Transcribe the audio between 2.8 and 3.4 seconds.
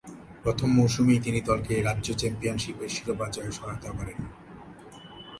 শিরোপা